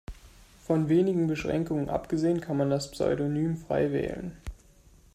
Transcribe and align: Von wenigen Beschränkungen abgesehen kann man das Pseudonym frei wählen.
Von 0.65 0.89
wenigen 0.89 1.27
Beschränkungen 1.27 1.87
abgesehen 1.87 2.41
kann 2.41 2.57
man 2.57 2.71
das 2.71 2.89
Pseudonym 2.89 3.55
frei 3.55 3.91
wählen. 3.91 4.35